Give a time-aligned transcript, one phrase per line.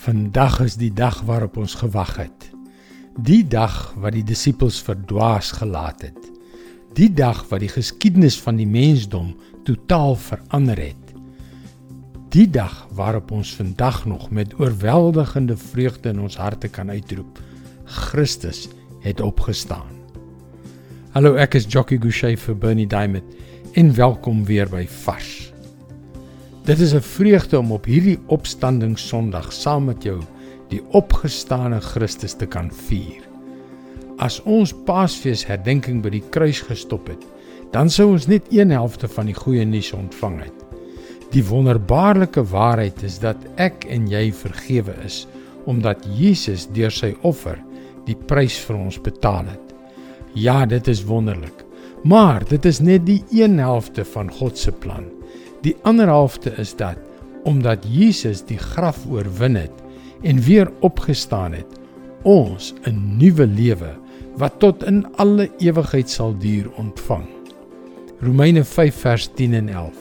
[0.00, 2.46] Vandag is die dag waarop ons gewag het.
[3.20, 6.30] Die dag wat die disippels verdwaas gelaat het.
[6.96, 9.34] Die dag wat die geskiedenis van die mensdom
[9.68, 11.12] totaal verander het.
[12.32, 17.36] Die dag waarop ons vandag nog met oorweldigende vreugde in ons harte kan uitroep:
[17.84, 18.68] Christus
[19.04, 20.00] het opgestaan.
[21.12, 23.36] Hallo, ek is Jockey Gouchee vir Bernie Diamond
[23.76, 25.50] en welkom weer by Vars.
[26.64, 30.20] Dit is 'n vreugde om op hierdie opstanding Sondag saam met jou
[30.68, 33.22] die opgestane Christus te kan vier.
[34.16, 37.24] As ons Paasfees herdenking by die kruis gestop het,
[37.72, 40.64] dan sou ons net een helfte van die goeie nuus ontvang het.
[41.30, 45.26] Die wonderbaarlike waarheid is dat ek en jy vergewe is
[45.64, 47.58] omdat Jesus deur sy offer
[48.04, 49.74] die prys vir ons betaal het.
[50.34, 51.64] Ja, dit is wonderlik.
[52.04, 55.19] Maar dit is net die een helfte van God se plan.
[55.60, 56.98] Die ander helfte is dat
[57.44, 59.72] omdat Jesus die graf oorwin het
[60.22, 61.78] en weer opgestaan het,
[62.22, 63.96] ons 'n nuwe lewe
[64.36, 67.26] wat tot in alle ewigheid sal duur ontvang.
[68.20, 69.96] Romeine 5 vers 10 en 11.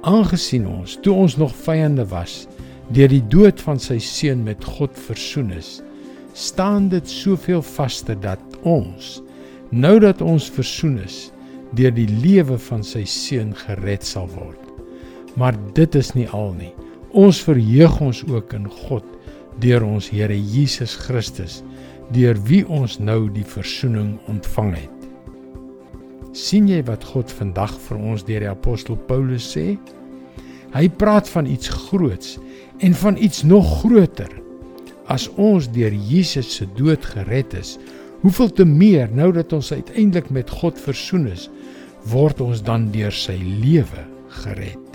[0.00, 2.46] Aangesien ons toe ons nog vyande was,
[2.88, 5.82] deur die dood van sy seun met God versoen is,
[6.32, 9.22] staan dit soveel vaster dat ons
[9.70, 11.32] nou dat ons versoen is,
[11.74, 14.63] deur die lewe van sy seun gered sal word.
[15.40, 16.72] Maar dit is nie al nie.
[17.14, 19.06] Ons verheug ons ook in God
[19.62, 21.62] deur ons Here Jesus Christus,
[22.14, 24.90] deur wie ons nou die verzoening ontvang het.
[26.34, 29.76] sien jy wat God vandag vir ons deur die apostel Paulus sê?
[30.74, 32.40] Hy praat van iets groots
[32.82, 34.32] en van iets nog groter.
[35.06, 37.76] As ons deur Jesus se dood gered is,
[38.24, 41.46] hoeveel te meer nou dat ons uiteindelik met God versoen is,
[42.10, 44.02] word ons dan deur sy lewe
[44.42, 44.93] gered.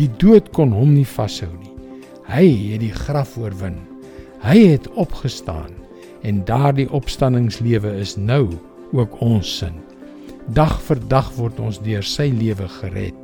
[0.00, 1.74] Die dood kon hom nie vashou nie.
[2.30, 3.76] Hy het die graf oorwin.
[4.40, 5.74] Hy het opgestaan
[6.24, 8.46] en daardie opstanningslewe is nou
[8.96, 9.76] ook ons sin.
[10.56, 13.16] Dag vir dag word ons deur sy lewe gered.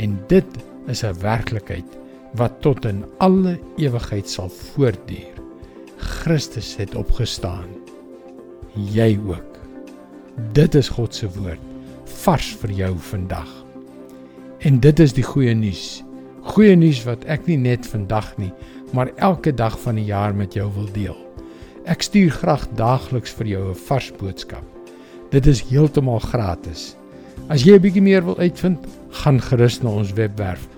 [0.00, 1.98] En dit is 'n werklikheid
[2.40, 5.36] wat tot in alle ewigheid sal voortduur.
[5.98, 7.68] Christus het opgestaan.
[8.74, 9.58] Jy ook.
[10.52, 11.60] Dit is God se woord
[12.04, 13.64] vars vir jou vandag.
[14.58, 16.07] En dit is die goeie nuus.
[16.48, 18.52] Goeie nuus wat ek nie net vandag nie,
[18.96, 21.16] maar elke dag van die jaar met jou wil deel.
[21.84, 24.64] Ek stuur graag daagliks vir jou 'n vars boodskap.
[25.30, 26.96] Dit is heeltemal gratis.
[27.48, 28.78] As jy 'n bietjie meer wil uitvind,
[29.10, 30.68] gaan gerus na ons webwerf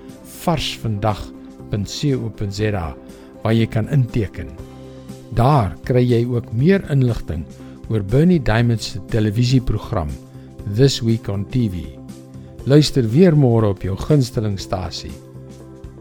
[0.42, 2.97] varsvandag.co.za
[3.42, 4.48] waar jy kan inteken.
[5.34, 7.44] Daar kry jy ook meer inligting
[7.88, 10.09] oor Bernie Diamond se televisieprogram
[10.75, 11.75] This Week on TV.
[12.66, 15.29] Luister weer môre op jou gunstelingstasie.